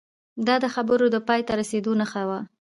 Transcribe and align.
دا 0.47 0.55
د 0.63 0.65
خبرو 0.75 1.05
د 1.11 1.17
پای 1.27 1.41
ته 1.47 1.53
رسیدو 1.59 1.91
نښه 2.01 2.23
وه 2.29 2.39